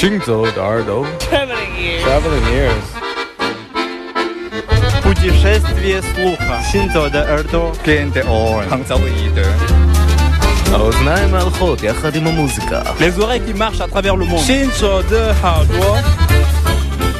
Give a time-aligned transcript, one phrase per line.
[0.00, 2.02] 行走的耳朵 Traveling ears.
[2.04, 2.86] Traveling ears
[5.02, 6.60] Путешествие слуха.
[6.70, 7.72] Синзо де Эрдо.
[7.84, 8.68] Gente on.
[8.68, 9.46] Hangzauide.
[10.72, 14.44] האוזניים ההלכות יחד עם המוזיקה Les oreilles qui marchent à travers le monde.
[14.46, 16.02] Shinzo de Hardwa.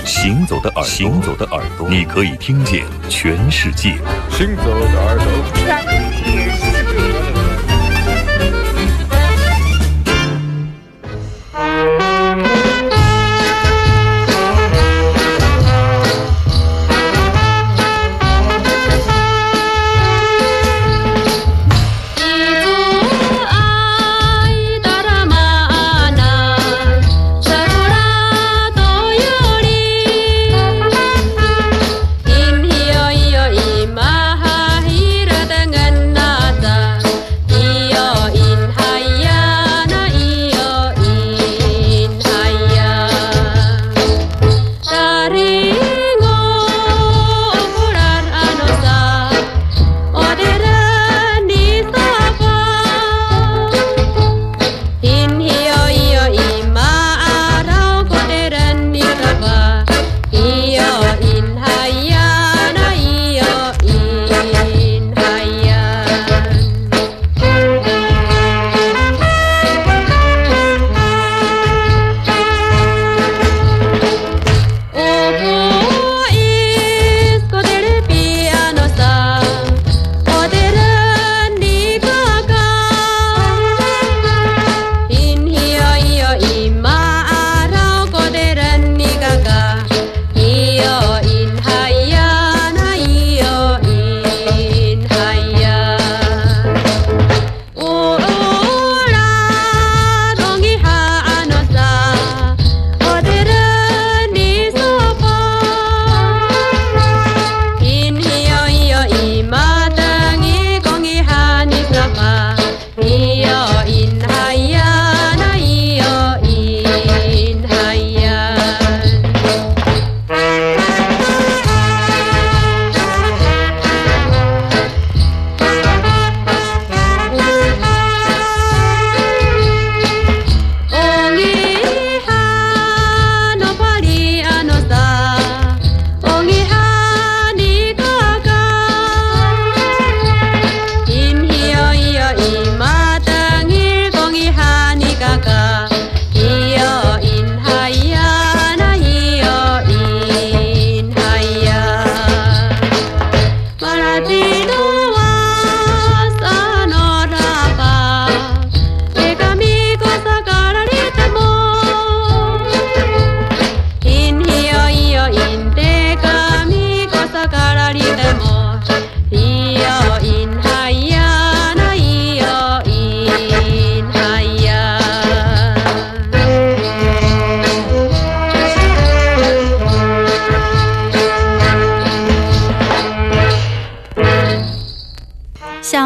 [0.05, 3.99] 行走的耳朵，行走的耳朵，你可以听见全世界。
[4.31, 5.27] 行走的耳朵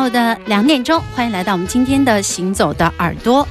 [0.09, 3.43] 的两点钟，欢迎来到我们今天的《行走的耳朵》。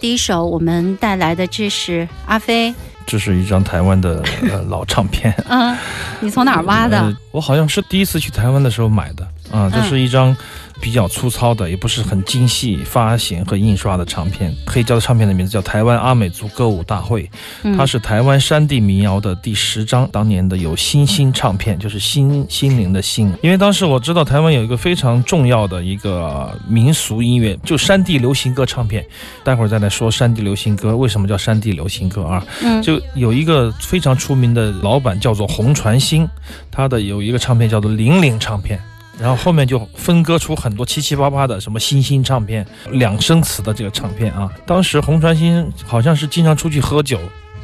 [0.00, 2.74] 第一首我们带来的这是阿飞，
[3.06, 5.76] 这是一张台湾的 呃老唱片，嗯，
[6.20, 6.98] 你从哪儿挖的？
[6.98, 10.36] 呃我好像是第一次去台湾的时候买的啊，这是一张
[10.82, 14.52] 比较粗糙的，也不是很精细发行和印刷的唱片。
[14.66, 17.22] 黑胶的唱片的名字叫《台湾阿美族歌舞大会》，
[17.62, 23.32] 嗯它是台湾山地民谣的第十张，当年的有新星唱片，就是心心灵的心。
[23.42, 29.06] 因为当时我知道台湾有一个非常重要的一个民俗音乐，就山地流行歌唱片。
[29.44, 32.44] 待会儿再来说山地流行歌为什么叫山地流行歌啊？
[32.64, 36.28] 嗯就有一个非常出名的老板叫做洪传兴，
[36.72, 38.80] 他的有一个唱片叫做零零唱片。
[39.22, 44.50] 然后后面就分割出很多七七八八的什么新兴唱片、两声词的这个唱片啊。
[44.66, 47.20] 当时洪传新好像是经常出去喝酒，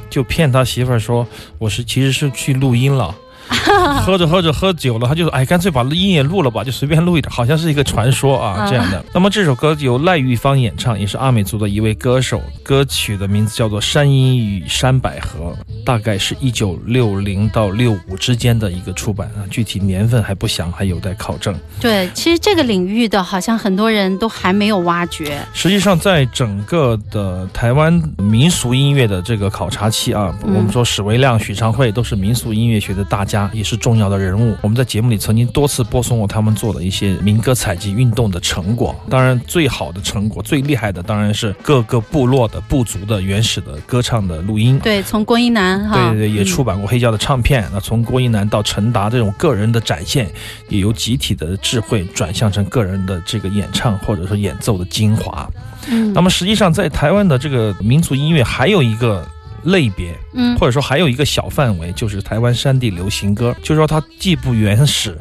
[0.08, 1.26] 就骗他媳妇儿说
[1.58, 3.12] 我是其实是去录音了。
[4.04, 15.54] 喝着喝着喝酒了，他就说：“哎，干脆把音也录了吧，就随便录一点，好像是一个传说啊啊这样的。”那么这首歌由赖玉芳演唱，也是阿美族的一位歌手，歌曲的名字叫做《山鹰与山百合》，
[15.84, 21.54] 大概是一九六零到六五之间的一个出版啊，具体年份还不详，还有待考证。
[21.80, 25.38] 对，其实这个领域的好像很多人都还没有挖掘。
[25.52, 34.56] 实际上，在整个的台湾民俗音乐的这个考察期啊，嗯我们说史维亮、许昌惠都是民俗音乐学的大家家，也是重要的人物。
[34.60, 38.94] 我们在节目里曾经多次播送过他们做的一些民歌采集运动的成果。
[39.08, 44.78] 当然，最好的成果、最厉害的当然是各个部落的部族的原始的歌唱的录音。
[44.80, 47.64] 对，从郭一南哈，对对对，也嗯出版过黑胶的唱片。
[47.72, 50.28] 那从郭一南到陈达这种个人的展现，
[50.68, 55.48] 也由集体的智慧转向成个人的这个演唱或者说演奏的精华。
[55.90, 59.26] 嗯那么实际上，在台湾的这个民族音乐还有一个
[59.64, 65.18] 类别，嗯或者说还有一个小范围，就是台湾山地流行歌，就是说它既不原始。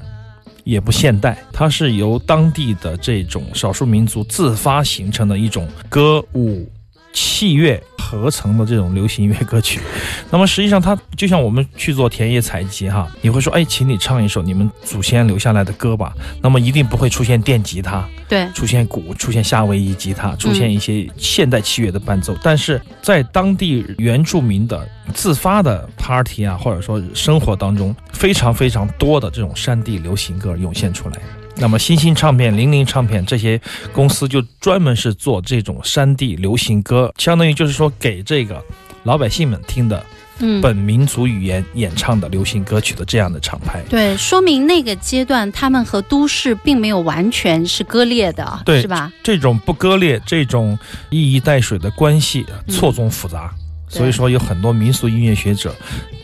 [0.63, 6.69] 也不现代，它是由当地的这种少数民族自发形成的一种歌舞
[7.13, 9.79] 器乐合成的这种流行音乐歌曲。
[10.31, 16.13] 那么实际上，它就像我们去做田野采集哈，你会说，哎，请你唱一首你们祖先留下来的歌吧。
[16.41, 31.17] 那么一定不会出现电吉他，对，出现鼓，出现夏威夷吉他，出现一些现代器乐的伴奏，但是在当地原住民的自发的 party 啊，或者说生活当中，非常非常多的这种山地流行歌涌现出来。
[31.59, 33.59] 那么星星唱片、零零唱片这些
[33.91, 38.63] 公司就专门是做这种山地流行歌，相当于就是说给这个
[39.03, 40.05] 老百姓们听的
[40.39, 40.61] 嗯。
[40.61, 43.83] 本民族语言演唱的流行歌曲的这样的厂牌。
[43.89, 49.11] 对，说明那个阶段他们和都市并没有完全是割裂的，对是吧？
[49.23, 50.77] 这种不割裂、这种
[51.09, 53.51] 一衣带水的关系嗯错综复杂，
[53.89, 55.75] 对所以说有很多民俗音乐学者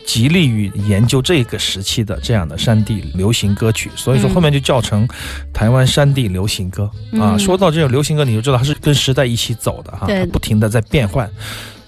[0.04, 5.08] 极力于研究这个时期的这样的山地流行歌曲，所以说嗯后面就叫成
[5.52, 7.34] 台湾山地流行歌、啊。
[7.34, 11.28] 嗯说到这种流行歌，你就知道它是跟时代一起走的哈，它不停的在变换。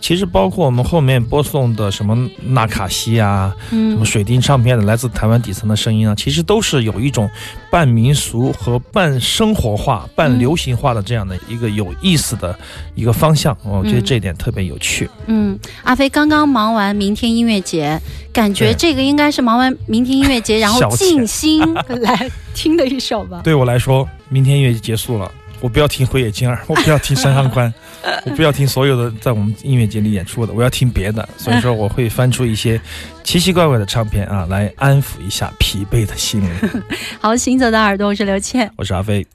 [0.00, 7.28] 其实包括我们后面播送的什么纳卡西啊，什么嗯水晶唱片的来自台湾底层的声音啊，其实都是有一种
[7.70, 12.56] 半民俗和半生活化、半流行化的这样的一个有意思的
[12.94, 13.56] 一个方向。
[13.64, 15.08] 我觉得这一点特别有趣。
[15.26, 18.00] 嗯，阿飞刚刚忙完明天音乐节，
[18.32, 23.40] 感觉这个应该是忙完明天音乐节，然后静心来听的一首吧。
[23.44, 25.30] 对我来说，明天音乐节结束了，
[25.60, 27.72] 我不要听辉野金二， 我不要听山上宽，
[28.26, 31.26] 我不要听所有的在我们音乐节里演出的，我要听别的。
[31.36, 32.80] 所以说，我会翻出一些
[33.24, 36.82] 奇奇怪怪的唱片啊，来安抚一下疲惫的心灵。
[37.20, 38.70] 好，行走的耳朵，我是刘倩。
[38.76, 39.26] 我是阿飞。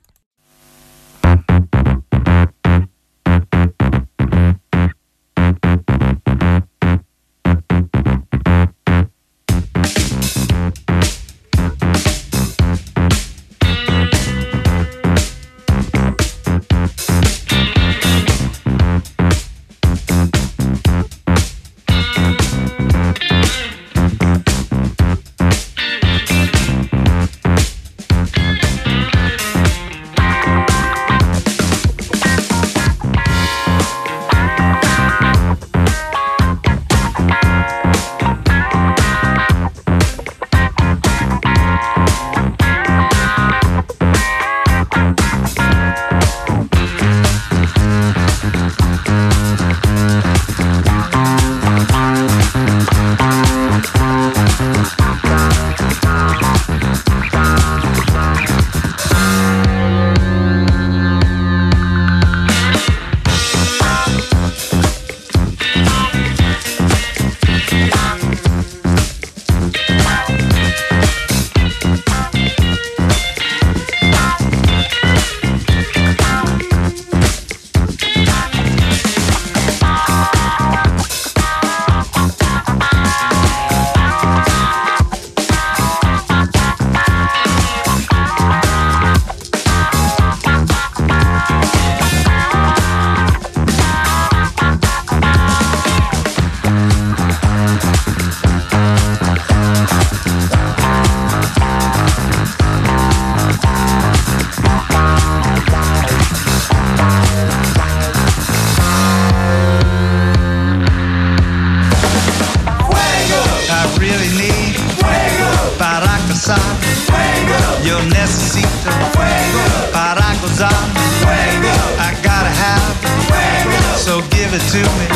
[124.41, 125.07] Give it to me.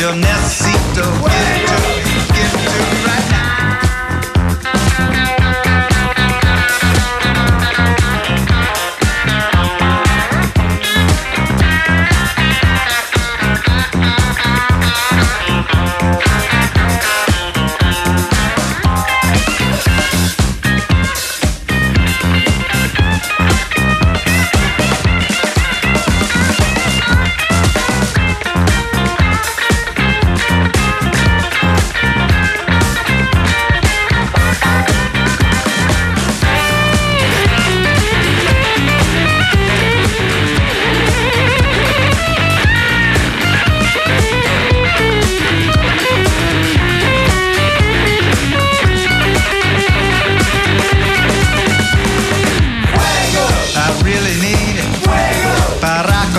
[0.00, 1.93] Yo necesito,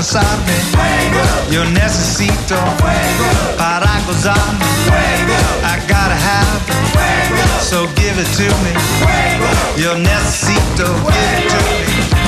[0.05, 0.53] casarme.
[1.50, 2.55] Yo necesito
[3.57, 4.65] para gozarme.
[5.63, 8.74] I gotta have it, so give it to me.
[9.81, 12.25] Yo necesito, give it to me.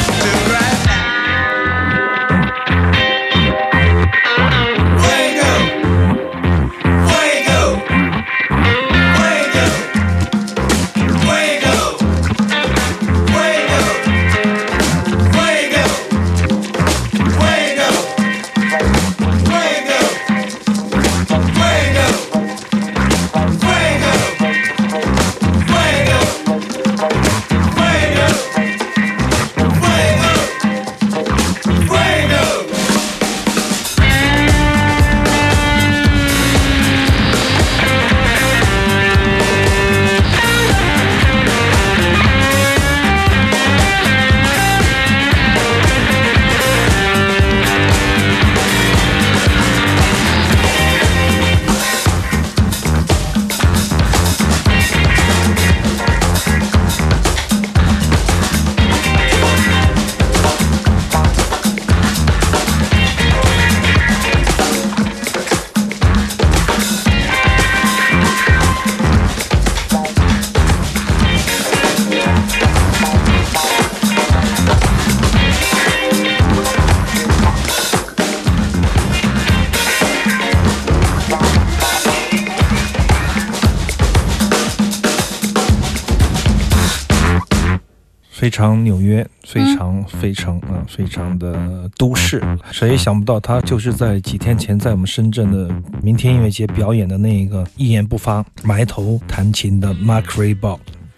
[88.37, 92.39] 非常纽约，非常非常啊、非常的都市。
[92.71, 100.27] 谁也想不到，他就是在几天前在我们深圳的明天音乐节表演的那一个一言不发、埋头弹琴的 Mark。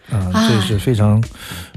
[0.09, 1.21] 啊，啊这是非常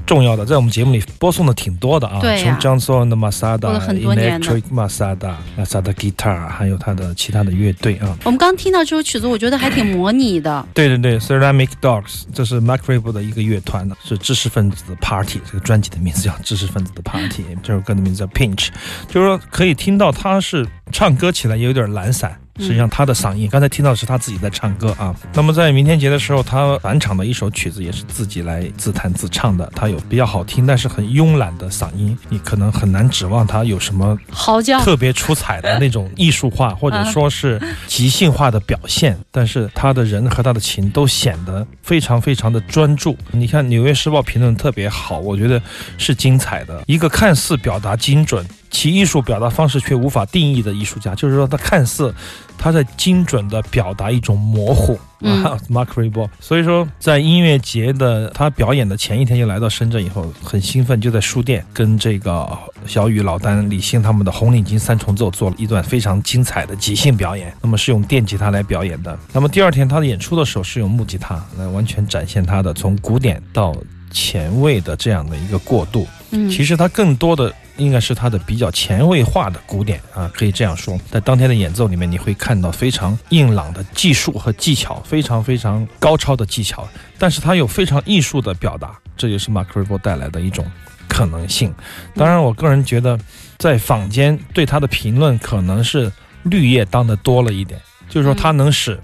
[0.05, 8.17] 重要的，在我们节目里播送的挺多的啊，对呀从 Johnson 的 Masada、很多年了 Electric Masada、Masada Guitar，还有他的其他的乐队啊。
[8.25, 10.65] 我们刚听到这首曲子，我觉得还挺模拟的。
[10.73, 15.39] 对对对，Ceramic Dogs，这是 Mark Raybould 的一个乐团的，是知识分子的 Party。
[15.45, 18.69] 这个专辑的名字叫《知识分子的 Party》，这首歌的名字叫 Pinch，
[19.07, 22.37] 就是说可以听到他是唱歌起来也有点懒散。
[22.59, 25.15] 实际上，他的嗓音，刚才听到的是他自己在唱歌啊。
[25.33, 29.71] 那么在明天节的时候，他返场的一首曲子也是自己来自弹自唱的。
[29.75, 43.17] 他有比较好听，但是很慵懒的嗓音，你可能很难指望他有什么嚎叫，特别出彩的那种艺术化，或者说是即兴化的表现，但是他的人和他的琴都显得非常非常的专注。
[43.31, 45.59] 你看《纽约时报》评论特别好，我觉得
[45.97, 46.83] 是精彩的。
[46.85, 52.13] 一个看似表达精准，其艺术表达方式却无法定义的艺术家，就是说他看似
[52.57, 54.99] 他在精准的表达一种模糊。
[55.25, 56.27] 嗯啊，Mark Raybould。
[56.41, 62.45] 所以说，在音乐节的他表演的前一天就来到深圳以后，很兴奋，就在书店跟这个
[62.85, 67.53] 小雨、老丹、李信他们的红领巾三重奏做了一段非常精彩的即兴表演。
[67.61, 69.17] 那么是用电吉他来表演的。
[69.31, 73.73] 那么第二天他的演出的时候是用木吉他来完全展现他的从古典到
[74.11, 76.05] 前卫的这样的一个过渡。
[76.31, 80.99] 嗯，其实他更多的应该是他的比较前卫化的古典啊，可以这样说。
[81.09, 86.87] 在当天的演奏里面，你会看到非常硬朗的技术和技巧，非常非常高超的技巧，
[87.17, 90.65] 但是他有非常艺术的表达，这就是马克瑞波带来的一种
[91.07, 91.73] 可能性。
[92.15, 93.19] 当然，我个人觉得，
[93.57, 96.11] 在坊间对他的评论可能是
[96.43, 98.99] 绿叶当的多了一点，就是说他能使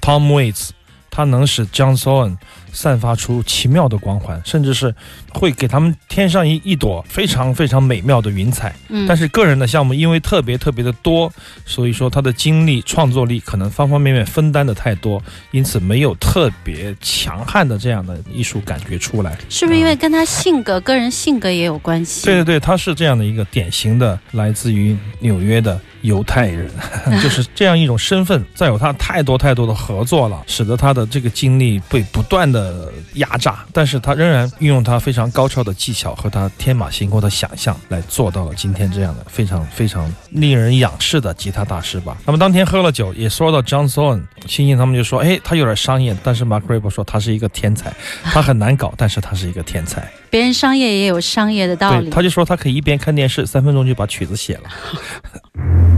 [0.00, 0.70] Tom Waits，
[1.10, 2.36] 他能使 Johnson
[2.76, 4.94] 散发出奇妙的光环，甚至是
[5.32, 8.76] 会给他们添上一一朵非常非常美妙的云彩。
[8.88, 11.32] 嗯，但是个人的项目因为特别特别的多，
[11.64, 19.38] 所以说他的精力、创作力可能方方面面分担的太多，因此没有特别强悍的这样的艺术感觉出来。
[19.48, 22.26] 是不是因为跟他性格、个人性格也有关系？
[22.26, 26.70] 对对对，他是这样的一个典型的来自于纽约的犹太人，
[27.22, 28.44] 就是这样一种身份。
[28.54, 42.16] 再有他太多太多的合作了，使得他的这个精力被不断的压榨，但是他仍然运用他非常高超的技巧和他天马行空的想象，来做到了今天这样的非常非常令人仰视的吉他大师吧。
[42.24, 47.92] 那么当天喝了酒，也说到 John Sohan，星星他们就说，哎，他有点商业，但是 Mark Raybould 说他是一个天才，
[48.24, 50.08] 他很难搞，但是他是一个天才。
[50.30, 52.10] 别人商业也有商业的道，理。
[52.10, 54.62] 他就说他可以一边看电视，三分钟就把曲子写了。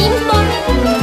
[0.00, 0.99] chim bay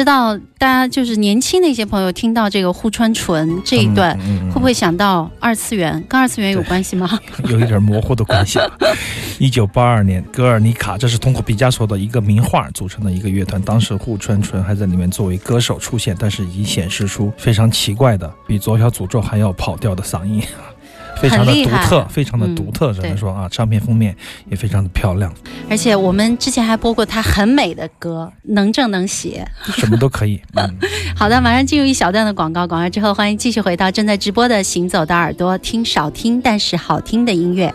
[0.00, 6.02] 知道大家就是年轻的一些朋友听到这个户川纯这一段，嗯嗯嗯会不会想到二次元？
[6.08, 7.20] 跟二次元有关系吗？
[7.50, 8.58] 有一点模糊的关系。
[9.38, 13.60] 一九八二年，格尔尼卡，这是通过毕加索的一个名画组成的一个乐团。
[13.60, 20.42] 当时户川纯还在里面作为歌手出现，但是已经显示出非常奇怪的，比左小诅咒还要跑调的嗓音。
[21.20, 24.16] 非常的独特，非常的嗯独特，只对能说啊，唱片封面
[24.48, 25.32] 也非常的漂亮，
[25.68, 29.46] 而且我们之前还播过他很美的歌， 能正能写。
[29.76, 30.40] 什么都可以。
[30.54, 30.76] 嗯，
[31.14, 37.72] 好的，马上进入一小段的广告，广告之后欢迎继续回到正在直播的《行走的耳朵》，听少听但是好听的音乐。